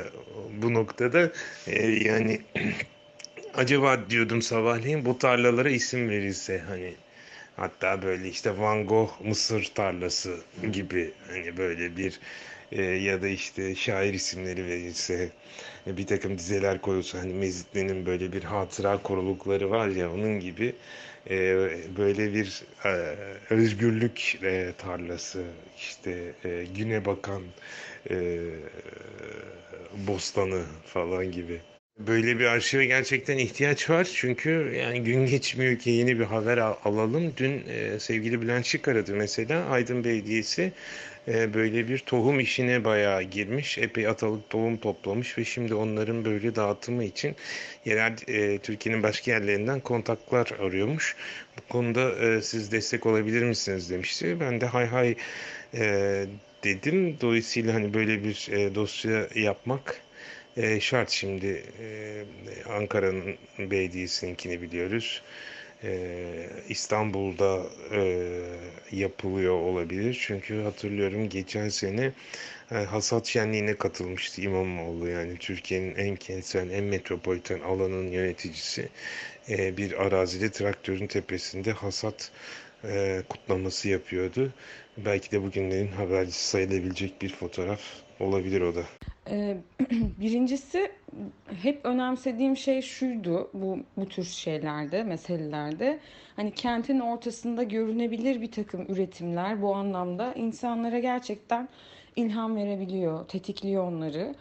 [0.61, 1.31] bu noktada.
[1.67, 2.41] E, yani
[3.53, 6.95] acaba diyordum sabahleyin bu tarlalara isim verilse hani
[7.55, 10.37] hatta böyle işte Van Gogh Mısır tarlası
[10.71, 12.19] gibi hani böyle bir
[12.71, 15.29] e, ya da işte şair isimleri verilse
[15.87, 20.75] e, bir takım dizeler koyulsa hani Mezitli'nin böyle bir hatıra korulukları var ya onun gibi
[21.29, 21.37] e,
[21.97, 22.89] böyle bir e,
[23.49, 25.43] özgürlük e, tarlası
[25.77, 27.41] işte e, güne bakan
[28.09, 28.39] e,
[30.07, 31.61] bostanı falan gibi.
[31.99, 36.75] Böyle bir arşive gerçekten ihtiyaç var çünkü yani gün geçmiyor ki yeni bir haber al
[36.85, 37.33] alalım.
[37.37, 40.71] Dün e, sevgili Bülent Şık aradı mesela Aydın Belediyesi
[41.27, 43.77] e, böyle bir tohum işine bayağı girmiş.
[43.77, 47.35] Epey atalık tohum toplamış ve şimdi onların böyle dağıtımı için
[47.85, 51.15] yerel e, Türkiye'nin başka yerlerinden kontaklar arıyormuş.
[51.57, 54.37] Bu konuda e, siz destek olabilir misiniz demişti.
[54.39, 55.15] Ben de hay hay
[55.73, 56.25] e,
[56.63, 57.17] dedim.
[57.21, 60.01] Dolayısıyla hani böyle bir e, dosya yapmak
[60.57, 62.23] e, şart şimdi e,
[62.69, 65.21] Ankara'nın belediyesininkini biliyoruz.
[65.83, 68.01] E, İstanbul'da e,
[68.91, 70.17] yapılıyor olabilir.
[70.27, 72.11] Çünkü hatırlıyorum geçen sene
[72.71, 75.07] e, hasat şenliğine katılmıştı İmamoğlu.
[75.07, 78.89] Yani Türkiye'nin en kentsel, en metropoliten alanın yöneticisi
[79.49, 82.31] e, bir arazide traktörün tepesinde hasat
[82.83, 84.53] e, kutlaması yapıyordu.
[84.97, 87.81] Belki de bugünlerin habercisi sayılabilecek bir fotoğraf
[88.19, 88.85] olabilir o da.
[89.29, 89.57] Ee,
[90.19, 90.91] birincisi
[91.61, 95.99] hep önemsediğim şey şuydu bu bu tür şeylerde, meselelerde.
[96.35, 101.69] Hani kentin ortasında görünebilir bir takım üretimler bu anlamda insanlara gerçekten
[102.15, 104.35] ilham verebiliyor, tetikliyor onları.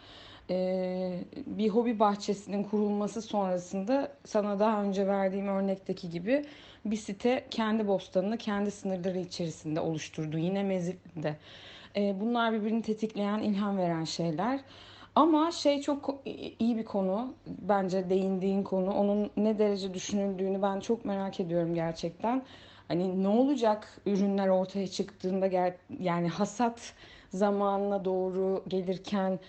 [0.49, 6.45] Ee, bir hobi bahçesinin kurulması sonrasında sana daha önce verdiğim örnekteki gibi
[6.85, 10.37] bir site kendi bostanını kendi sınırları içerisinde oluşturdu.
[10.37, 11.35] Yine Mezitli'de.
[11.95, 14.59] Ee, bunlar birbirini tetikleyen, ilham veren şeyler.
[15.15, 16.15] Ama şey çok
[16.59, 17.33] iyi bir konu.
[17.47, 18.91] Bence değindiğin konu.
[18.91, 22.43] Onun ne derece düşünüldüğünü ben çok merak ediyorum gerçekten.
[22.87, 26.93] Hani ne olacak ürünler ortaya çıktığında yani hasat
[27.29, 29.39] zamanına doğru gelirken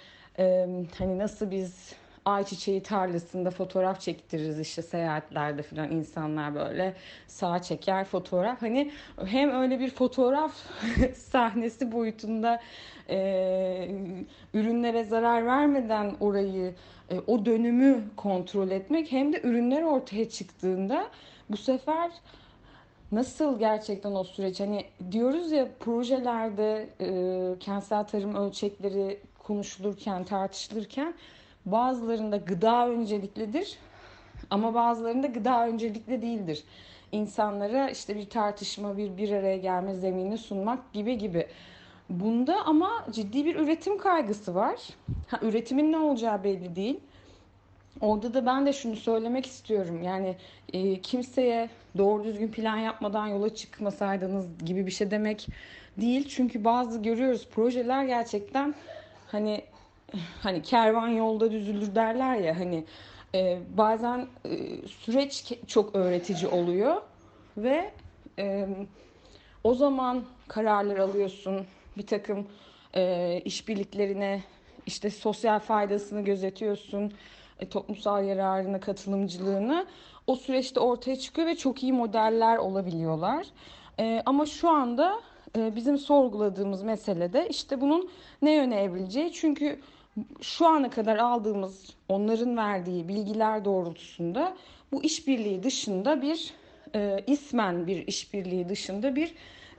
[0.99, 1.95] hani nasıl biz
[2.25, 6.95] ayçiçeği tarlasında fotoğraf çektiririz işte seyahatlerde falan insanlar böyle
[7.27, 8.63] sağ çeker fotoğraf.
[8.63, 8.91] Hani
[9.27, 10.53] hem öyle bir fotoğraf
[11.15, 12.61] sahnesi boyutunda
[13.09, 13.89] e,
[14.55, 16.75] ürünlere zarar vermeden orayı
[17.11, 21.09] e, o dönümü kontrol etmek hem de ürünler ortaya çıktığında
[21.51, 22.11] bu sefer
[23.13, 31.15] nasıl gerçekten o süreç hani diyoruz ya projelerde e, kentsel tarım ölçekleri konuşulurken tartışılırken
[31.67, 33.79] Bazılarında gıda önceliklidir
[34.51, 36.65] ama bazılarında gıda öncelikli değildir.
[37.13, 41.47] İnsanlara işte bir tartışma, bir bir araya gelme zemini sunmak gibi gibi.
[42.11, 44.77] Bunda ama ciddi bir üretim kaygısı var.
[45.29, 47.01] Ha, üretimin ne olacağı belli değil.
[48.01, 50.03] Orada da ben de şunu söylemek istiyorum.
[50.03, 50.37] Yani
[50.73, 55.47] e, kimseye doğru düzgün plan yapmadan yola çıkmasaydınız gibi bir şey demek
[56.01, 56.29] değil.
[56.29, 58.75] Çünkü bazı görüyoruz projeler gerçekten
[59.27, 59.65] hani
[60.43, 62.85] hani kervan yolda düzülür derler ya hani
[63.35, 67.03] e, bazen e, süreç çok öğretici oluyor
[67.57, 67.91] ve
[68.39, 68.69] e,
[69.65, 72.47] o zaman kararlar alıyorsun bir takım
[72.95, 74.43] e, işbirliklerine
[74.87, 77.13] işte sosyal faydasını gözetiyorsun
[77.61, 79.87] e, toplumsal yararını katılımcılığını
[80.27, 83.47] o süreçte ortaya çıkıyor ve çok iyi modeller olabiliyorlar.
[84.01, 85.21] E, ama şu anda
[85.57, 88.11] e, bizim sorguladığımız mesele de işte bunun
[88.43, 89.81] ne yöne evrileceği çünkü
[90.41, 94.57] şu ana kadar aldığımız onların verdiği bilgiler doğrultusunda
[94.93, 96.55] bu işbirliği dışında bir
[96.95, 99.35] e, ismen bir işbirliği dışında bir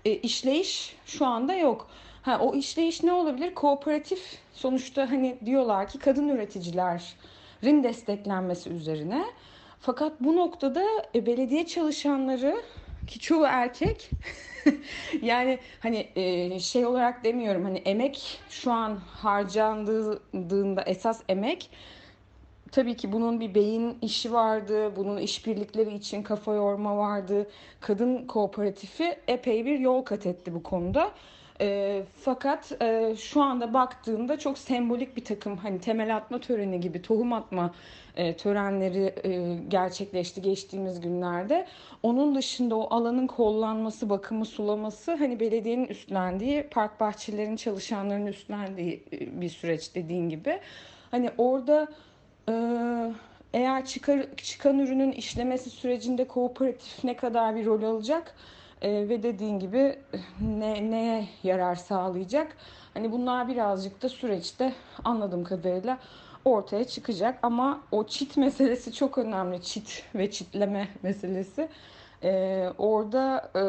[0.06, 1.90] e, işleyiş şu anda yok.
[2.22, 3.56] Ha, o işleyiş ne olabilir?
[3.56, 9.26] Kooperatif sonuçta hani diyorlar ki kadın üreticilerin desteklenmesi üzerine.
[9.80, 10.84] Fakat bu noktada
[11.16, 12.62] e, belediye çalışanları
[13.08, 14.10] ki çoğu erkek
[15.22, 21.70] yani hani e, şey olarak demiyorum hani emek şu an harcandığında esas emek
[22.74, 24.96] tabii ki bunun bir beyin işi vardı.
[24.96, 27.48] Bunun işbirlikleri için kafa yorma vardı.
[27.82, 31.12] Kadın kooperatifi epey bir yol kat etti bu konuda.
[31.62, 37.02] E, fakat e, şu anda baktığımda çok sembolik bir takım hani temel atma töreni gibi
[37.02, 37.74] tohum atma
[38.16, 41.68] e, törenleri e, gerçekleşti geçtiğimiz günlerde.
[42.04, 49.42] Onun dışında o alanın kollanması, bakımı, sulaması hani belediyenin üstlendiği, park bahçelerin çalışanların üstlendiği e,
[49.42, 50.60] bir süreç dediğin gibi.
[51.12, 51.88] Hani orada
[52.50, 52.54] e,
[53.54, 58.36] eğer çıkar, çıkan ürünün işlemesi sürecinde kooperatif ne kadar bir rol alacak?
[58.84, 60.00] E, ve dediğin gibi
[60.42, 62.58] ne, neye yarar sağlayacak?
[62.94, 66.00] Hani bunlar birazcık da süreçte anladığım kadarıyla
[66.46, 69.62] ortaya çıkacak ama o çit meselesi çok önemli.
[69.62, 71.70] Çit ve çitleme meselesi.
[72.24, 73.62] Ee, orada e,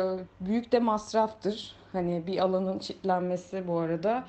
[0.46, 1.76] büyük de masraftır.
[1.92, 4.24] Hani bir alanın çitlenmesi bu arada.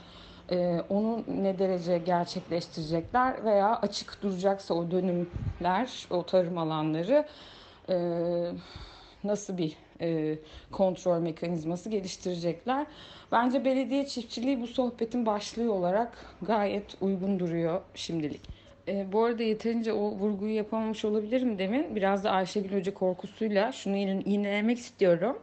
[0.51, 7.25] Ee, onu ne derece gerçekleştirecekler veya açık duracaksa o dönümler, o tarım alanları
[7.89, 7.95] e,
[9.23, 10.35] nasıl bir e,
[10.71, 12.85] kontrol mekanizması geliştirecekler.
[13.31, 18.41] Bence belediye çiftçiliği bu sohbetin başlığı olarak gayet uygun duruyor şimdilik.
[18.87, 21.95] E, bu arada yeterince o vurguyu yapamamış olabilirim demin.
[21.95, 25.39] Biraz da Ayşegül Hoca korkusuyla şunu yinelemek istiyorum.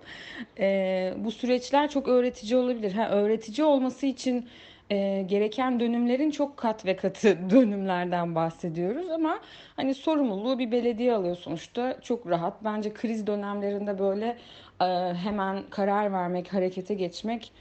[0.59, 2.93] E, bu süreçler çok öğretici olabilir.
[2.93, 4.49] Ha, öğretici olması için
[4.92, 9.40] e, gereken dönümlerin çok kat ve katı dönümlerden bahsediyoruz ama
[9.76, 12.64] hani sorumluluğu bir belediye alıyor sonuçta çok rahat.
[12.64, 14.38] Bence kriz dönemlerinde böyle
[14.81, 17.52] e, hemen karar vermek, harekete geçmek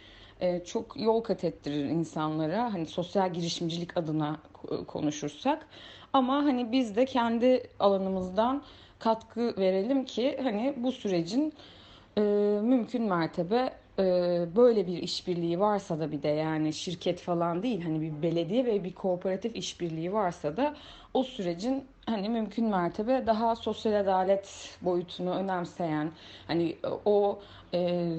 [0.41, 2.74] e, çok yol kat ettirir insanlara.
[2.74, 4.38] Hani sosyal girişimcilik adına
[4.88, 5.67] konuşursak.
[6.13, 8.63] Ama hani biz de kendi alanımızdan
[9.00, 11.54] katkı verelim ki hani bu sürecin
[12.17, 12.22] e,
[12.62, 18.02] mümkün mertebe e, böyle bir işbirliği varsa da bir de yani şirket falan değil hani
[18.02, 20.76] bir belediye ve bir kooperatif işbirliği varsa da
[21.14, 26.12] o sürecin hani mümkün mertebe daha sosyal adalet boyutunu önemseyen
[26.48, 27.40] hani o
[27.74, 28.12] e,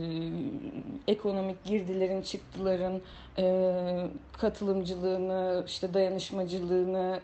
[1.09, 3.01] ekonomik girdilerin çıktıların
[3.39, 7.21] e, katılımcılığını işte dayanışmacılığını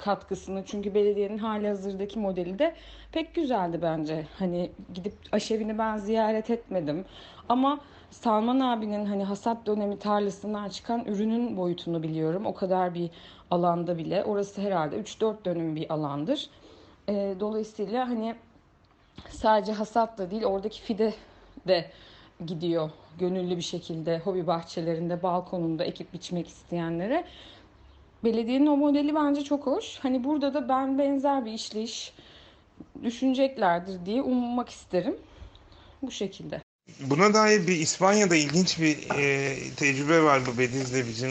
[0.00, 2.74] katkısını çünkü belediyenin hali hazırdaki modeli de
[3.12, 4.26] pek güzeldi bence.
[4.38, 7.04] Hani gidip aşevini ben ziyaret etmedim
[7.48, 12.46] ama Salman abinin hani hasat dönemi tarlasından çıkan ürünün boyutunu biliyorum.
[12.46, 13.10] O kadar bir
[13.50, 14.24] alanda bile.
[14.24, 16.50] Orası herhalde 3-4 dönüm bir alandır.
[17.08, 18.34] E, dolayısıyla hani
[19.28, 21.14] sadece hasat da değil oradaki fide
[21.68, 21.90] de
[22.46, 27.24] gidiyor gönüllü bir şekilde hobi bahçelerinde, balkonunda ekip biçmek isteyenlere.
[28.24, 29.98] Belediyenin o modeli bence çok hoş.
[29.98, 32.12] Hani burada da ben benzer bir işleyiş
[33.02, 35.16] düşüneceklerdir diye ummak isterim.
[36.02, 36.62] Bu şekilde.
[37.00, 41.30] Buna dair bir İspanya'da ilginç bir e, tecrübe var bu Bediz'le bizim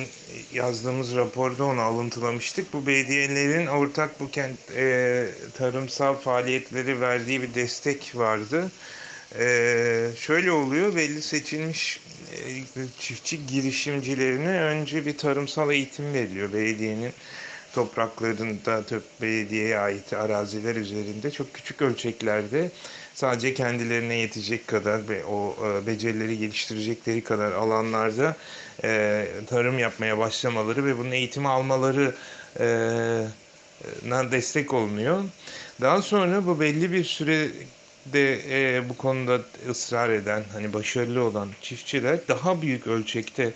[0.53, 2.73] yazdığımız raporda onu alıntılamıştık.
[2.73, 8.71] Bu belediyelerin ortak bu kent e, tarımsal faaliyetleri verdiği bir destek vardı.
[9.39, 9.45] E,
[10.17, 11.99] şöyle oluyor belli seçilmiş
[12.99, 17.13] çiftçi girişimcilerine önce bir tarımsal eğitim veriliyor belediyenin
[17.73, 18.83] topraklarında
[19.21, 22.71] belediyeye ait araziler üzerinde çok küçük ölçeklerde
[23.13, 28.35] sadece kendilerine yetecek kadar ve o e, becerileri geliştirecekleri kadar alanlarda
[28.83, 32.15] e, tarım yapmaya başlamaları ve bunun eğitimi almaları
[32.59, 32.65] e,
[34.31, 35.23] destek olunuyor.
[35.81, 37.49] Daha sonra bu belli bir süre
[38.13, 43.53] de e, bu konuda ısrar eden, hani başarılı olan çiftçiler daha büyük ölçekte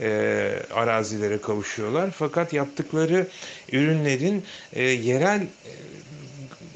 [0.00, 2.10] e, arazilere kavuşuyorlar.
[2.10, 3.26] Fakat yaptıkları
[3.72, 5.46] ürünlerin e, yerel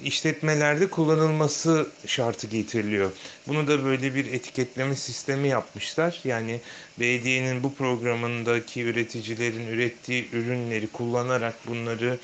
[0.06, 3.10] işletmelerde kullanılması şartı getiriliyor.
[3.48, 6.20] Bunu da böyle bir etiketleme sistemi yapmışlar.
[6.24, 6.60] Yani
[7.00, 12.18] belediyenin bu programındaki üreticilerin ürettiği ürünleri kullanarak bunları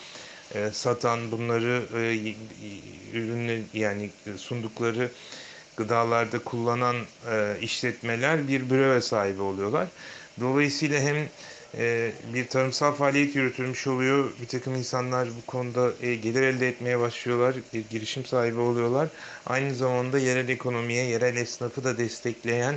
[0.54, 2.34] e, satan, bunları e,
[3.12, 5.10] ürünler yani sundukları
[5.76, 6.96] gıdalarda kullanan
[7.30, 9.88] e, işletmeler bir breve sahibi oluyorlar.
[10.40, 11.16] Dolayısıyla hem
[11.78, 14.32] e, bir tarımsal faaliyet yürütülmüş oluyor.
[14.42, 17.54] Bir takım insanlar bu konuda gelir elde etmeye başlıyorlar.
[17.72, 19.08] Bir girişim sahibi oluyorlar.
[19.46, 22.74] Aynı zamanda yerel ekonomiye, yerel esnafı da destekleyen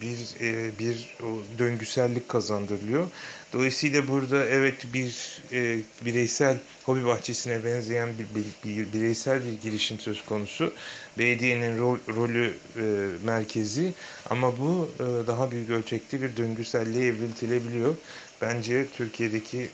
[0.00, 3.06] bir e, bir o döngüsellik kazandırılıyor.
[3.52, 9.98] Dolayısıyla burada evet bir e, bireysel hobi bahçesine benzeyen bir, bir, bir bireysel bir girişim
[10.00, 10.72] söz konusu.
[11.18, 12.82] Belediyenin rol, rolü e,
[13.24, 13.94] merkezi
[14.30, 14.90] ama bu
[15.26, 17.94] daha büyük ölçekte bir döngüselliğe evriltilebiliyor.
[18.40, 19.68] Bence Türkiye'deki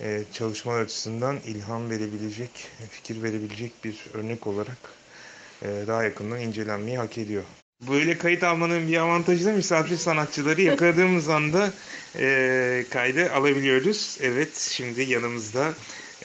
[0.00, 2.50] e, çalışmalar açısından ilham verebilecek,
[2.90, 4.78] fikir verebilecek bir örnek olarak
[5.62, 7.42] daha yakından incelenmeyi hak ediyor.
[7.88, 11.72] Böyle kayıt almanın bir avantajı da misafir sanatçıları yakaladığımız anda
[12.18, 14.18] e, kaydı alabiliyoruz.
[14.20, 15.74] Evet şimdi yanımızda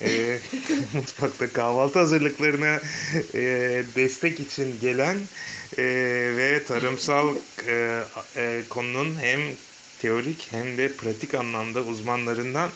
[0.01, 0.39] e,
[0.93, 2.81] mutfakta kahvaltı hazırlıklarına
[3.33, 3.41] e,
[3.95, 5.17] destek için gelen
[5.77, 5.83] e,
[6.37, 7.35] ve tarımsal
[7.67, 8.03] e,
[8.35, 9.39] e, konunun hem
[9.99, 12.69] teorik hem de pratik anlamda uzmanlarından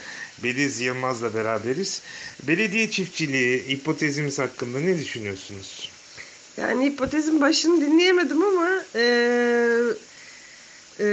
[0.44, 2.02] Beliz Yılmaz'la beraberiz.
[2.44, 6.01] Belediye çiftçiliği hipotezimiz hakkında ne düşünüyorsunuz?
[6.58, 9.04] Yani hipotezin başını dinleyemedim ama e,
[11.00, 11.06] e,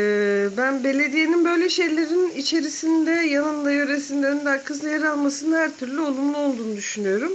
[0.57, 6.77] ben belediyenin böyle şeylerin içerisinde, yanında, yöresinde, önünde, arkasında yer almasının her türlü olumlu olduğunu
[6.77, 7.33] düşünüyorum.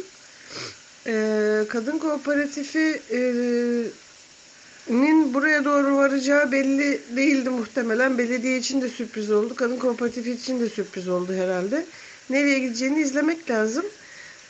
[1.07, 1.13] E,
[1.69, 3.19] kadın kooperatifi e,
[4.89, 8.17] nin buraya doğru varacağı belli değildi muhtemelen.
[8.17, 9.55] Belediye için de sürpriz oldu.
[9.55, 11.85] Kadın kooperatifi için de sürpriz oldu herhalde.
[12.29, 13.85] Nereye gideceğini izlemek lazım.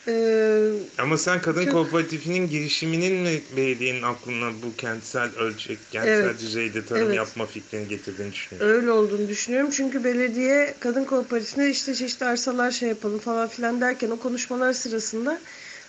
[0.08, 1.74] Ee, Ama sen kadın çok...
[1.74, 6.40] kooperatifinin girişiminin mi belediyenin aklına bu kentsel ölçek, kentsel evet.
[6.40, 7.16] düzeyde tarım evet.
[7.16, 8.76] yapma fikrini getirdiğini düşünüyorum.
[8.76, 9.70] Öyle olduğunu düşünüyorum.
[9.72, 15.40] Çünkü belediye kadın kooperatifine işte çeşitli arsalar şey yapalım falan filan derken o konuşmalar sırasında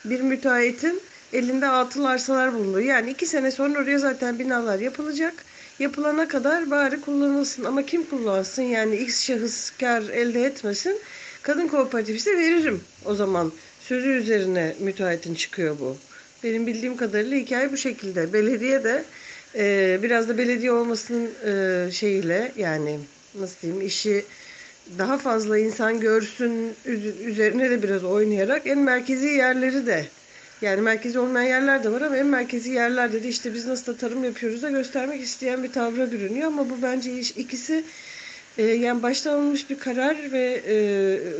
[0.04, 1.00] bir müteahhitin
[1.32, 2.86] elinde atıl arsalar bulunuyor.
[2.86, 5.34] Yani iki sene sonra oraya zaten binalar yapılacak.
[5.78, 7.64] Yapılana kadar bari kullanılsın.
[7.64, 8.62] Ama kim kullansın?
[8.62, 10.98] Yani X şahıs kar elde etmesin.
[11.42, 13.52] Kadın kooperatifi ise veririm o zaman
[13.88, 15.96] sözü üzerine müteahhitin çıkıyor bu.
[16.44, 18.32] Benim bildiğim kadarıyla hikaye bu şekilde.
[18.32, 19.04] Belediye de
[19.54, 22.98] e, biraz da belediye olmasının e, şeyiyle yani
[23.34, 24.24] nasıl diyeyim işi
[24.98, 26.74] daha fazla insan görsün
[27.24, 30.06] üzerine de biraz oynayarak en merkezi yerleri de
[30.62, 33.96] yani merkezi olmayan yerler de var ama en merkezi yerlerde de işte biz nasıl da
[33.96, 37.84] tarım yapıyoruz da göstermek isteyen bir tavra bürünüyor ama bu bence iş, ikisi
[38.58, 40.76] e, yani baştan alınmış bir karar ve e,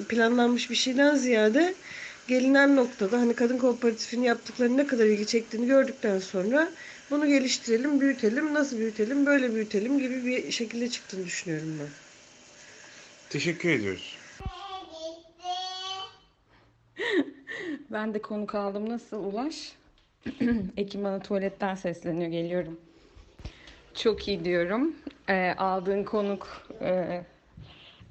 [0.08, 1.74] planlanmış bir şeyden ziyade
[2.28, 6.70] gelinen noktada hani kadın kooperatifinin yaptıklarını ne kadar ilgi çektiğini gördükten sonra
[7.10, 11.88] bunu geliştirelim, büyütelim, nasıl büyütelim, böyle büyütelim gibi bir şekilde çıktığını düşünüyorum ben.
[13.30, 14.18] Teşekkür ediyoruz.
[17.90, 18.88] Ben de konuk aldım.
[18.88, 19.72] Nasıl Ulaş?
[20.76, 22.30] Ekim bana tuvaletten sesleniyor.
[22.30, 22.80] Geliyorum.
[23.94, 24.94] Çok iyi diyorum.
[25.28, 27.24] Ee, aldığın konuk e,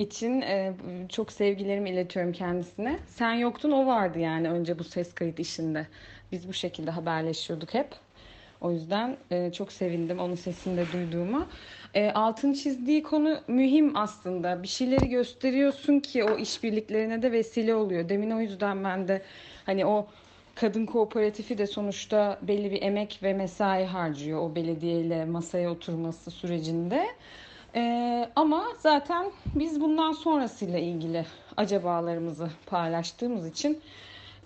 [0.04, 0.74] için e,
[1.10, 3.00] çok sevgilerimi iletiyorum kendisine.
[3.08, 5.88] Sen yoktun o vardı yani önce bu ses kayıt işinde.
[6.32, 7.88] Biz bu şekilde haberleşiyorduk hep.
[8.62, 11.48] O yüzden e, çok sevindim onun sesini de duyduğuma.
[11.94, 14.64] E, altın çizdiği konu mühim aslında.
[14.64, 18.10] Bir şeyleri gösteriyorsun ki o işbirliklerine de vesile oluyor.
[18.10, 19.22] Demin o yüzden ben de
[19.66, 20.08] hani o
[20.56, 27.08] kadın kooperatifi de sonuçta belli bir emek ve mesai harcıyor o belediyeyle masaya oturması sürecinde.
[27.76, 31.26] Ee, ama zaten biz bundan sonrasıyla ilgili
[31.58, 33.82] acabalarımızı paylaştığımız için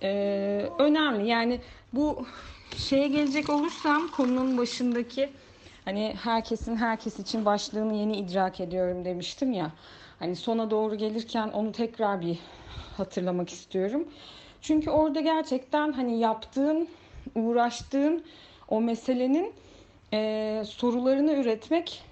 [0.03, 0.09] e,
[0.79, 1.27] önemli.
[1.27, 1.59] Yani
[1.93, 2.25] bu
[2.75, 5.29] şeye gelecek olursam konunun başındaki
[5.85, 9.71] hani herkesin herkes için başlığını yeni idrak ediyorum demiştim ya.
[10.19, 12.39] Hani sona doğru gelirken onu tekrar bir
[12.97, 14.07] hatırlamak istiyorum.
[14.61, 16.87] Çünkü orada gerçekten hani yaptığın,
[17.35, 18.23] uğraştığın
[18.69, 19.53] o meselenin
[20.13, 22.06] e, sorularını üretmek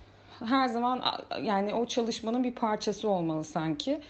[0.45, 1.03] her zaman
[1.43, 4.01] yani o çalışmanın bir parçası olmalı sanki.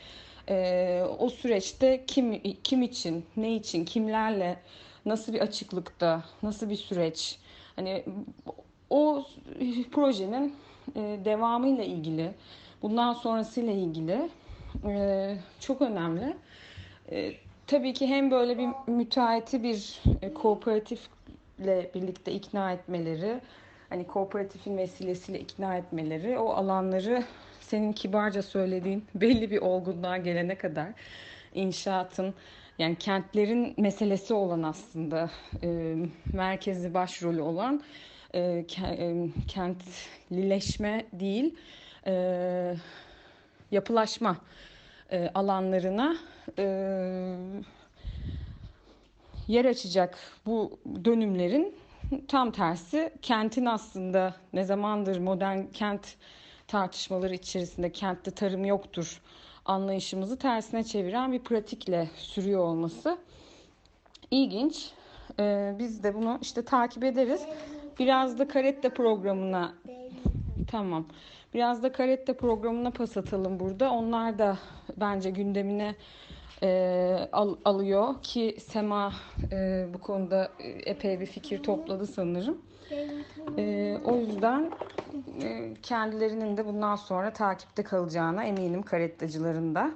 [0.49, 4.57] E, o süreçte kim kim için, ne için, kimlerle,
[5.05, 7.39] nasıl bir açıklıkta, nasıl bir süreç,
[7.75, 8.03] hani
[8.89, 9.25] o
[9.91, 10.55] projenin
[10.95, 12.31] e, devamıyla ilgili,
[12.81, 14.29] bundan sonrasıyla ilgili
[14.85, 16.37] e, çok önemli.
[17.11, 17.31] E,
[17.67, 23.39] tabii ki hem böyle bir müteahhiti bir e, kooperatifle birlikte ikna etmeleri,
[23.89, 27.23] hani kooperatifin vesilesiyle ikna etmeleri, o alanları
[27.61, 30.87] senin kibarca söylediğin belli bir olgunluğa gelene kadar
[31.53, 32.33] inşaatın
[32.79, 35.29] yani kentlerin meselesi olan aslında
[35.63, 35.95] e,
[36.33, 37.83] merkezi başrolü olan
[38.35, 38.65] e,
[39.47, 41.55] kentlileşme değil
[42.07, 42.75] e,
[43.71, 44.37] yapılaşma
[45.11, 46.17] e, alanlarına
[46.59, 46.65] e,
[49.47, 51.75] yer açacak bu dönümlerin
[52.27, 56.15] tam tersi kentin aslında ne zamandır modern kent
[56.67, 59.21] tartışmaları içerisinde kentte tarım yoktur
[59.65, 63.17] anlayışımızı tersine çeviren bir pratikle sürüyor olması
[64.31, 64.91] ilginç.
[65.39, 67.45] Ee, biz de bunu işte takip ederiz.
[67.99, 69.73] Biraz da karette programına
[70.67, 71.05] tamam.
[71.53, 73.91] Biraz da karette programına pas atalım burada.
[73.91, 74.57] Onlar da
[74.97, 75.95] bence gündemine
[76.63, 79.13] e, al, alıyor ki Sema
[79.51, 80.51] e, bu konuda
[80.85, 82.57] epey bir fikir topladı sanırım.
[83.57, 84.71] E, o yüzden
[85.43, 89.91] e, kendilerinin de bundan sonra takipte kalacağına eminim karettacıların da.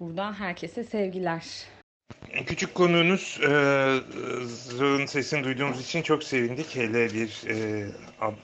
[0.00, 1.66] Buradan herkese sevgiler.
[2.46, 6.76] Küçük konuğunuz e, sesini duyduğumuz için çok sevindik.
[6.76, 7.86] Hele bir e,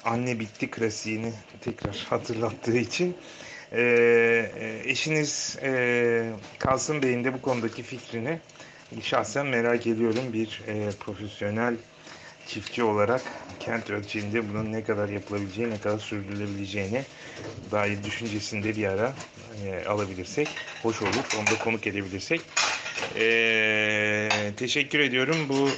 [0.05, 3.16] anne bitti klasiğini tekrar hatırlattığı için.
[3.74, 8.38] E, eşiniz e, Kasım Bey'in de bu konudaki fikrini
[9.02, 10.32] şahsen merak ediyorum.
[10.32, 11.74] Bir e, profesyonel
[12.46, 13.22] çiftçi olarak
[13.60, 17.02] kent ölçeğinde bunun ne kadar yapılabileceği, ne kadar sürdürülebileceğini
[17.70, 19.14] dair düşüncesini de bir ara
[19.66, 20.48] e, alabilirsek
[20.82, 21.24] hoş olur.
[21.38, 22.40] Onu da konuk edebilirsek.
[23.16, 25.36] E, teşekkür ediyorum.
[25.48, 25.68] Bu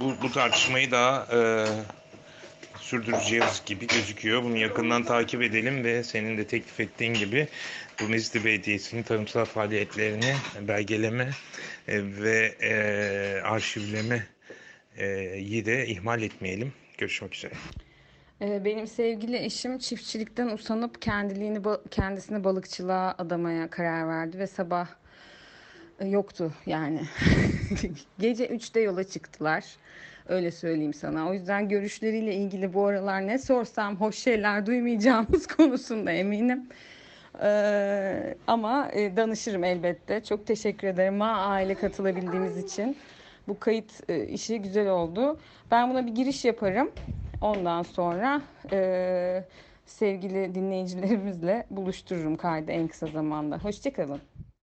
[0.00, 1.38] bu, bu tartışmayı daha e,
[2.88, 4.42] sürdüreceğiz gibi gözüküyor.
[4.42, 7.48] Bunu yakından takip edelim ve senin de teklif ettiğin gibi
[8.00, 11.30] bu Mezitli Belediyesi'nin tarımsal faaliyetlerini belgeleme
[11.88, 14.26] e, ve e, arşivleme
[15.36, 16.72] iyi de ihmal etmeyelim.
[16.98, 17.52] Görüşmek üzere.
[18.42, 21.60] Ee, benim sevgili eşim çiftçilikten usanıp kendiliğini
[21.90, 24.88] kendisini balıkçılığa adamaya karar verdi ve sabah
[26.00, 27.00] e, yoktu yani.
[28.18, 29.64] Gece 3'te yola çıktılar.
[30.28, 31.28] Öyle söyleyeyim sana.
[31.28, 36.68] O yüzden görüşleriyle ilgili bu aralar ne sorsam hoş şeyler duymayacağımız konusunda eminim.
[37.42, 40.24] Ee, ama e, danışırım elbette.
[40.24, 42.96] Çok teşekkür ederim Ma aile katılabildiğimiz için.
[43.48, 45.38] Bu kayıt e, işi güzel oldu.
[45.70, 46.90] Ben buna bir giriş yaparım.
[47.40, 49.44] Ondan sonra e,
[49.86, 53.58] sevgili dinleyicilerimizle buluştururum kaydı en kısa zamanda.
[53.58, 54.20] Hoşçakalın.